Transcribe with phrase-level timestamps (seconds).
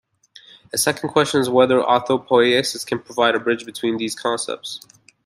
[0.73, 4.81] A second question is whether autopoiesis can provide a bridge between these concepts.